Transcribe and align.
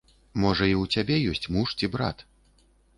Можа 0.45 0.69
і 0.69 0.73
ў 0.81 0.97
цябе 0.97 1.15
ёсць 1.37 1.49
муж 1.59 1.79
ці 1.79 1.85
брат. 1.97 2.29